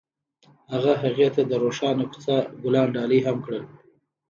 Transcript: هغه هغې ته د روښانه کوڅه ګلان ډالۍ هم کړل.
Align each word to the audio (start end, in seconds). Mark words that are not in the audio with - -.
هغه 0.71 0.93
هغې 1.03 1.27
ته 1.35 1.41
د 1.49 1.51
روښانه 1.63 2.05
کوڅه 2.11 2.35
ګلان 2.63 2.87
ډالۍ 2.95 3.19
هم 3.27 3.37
کړل. 3.45 3.63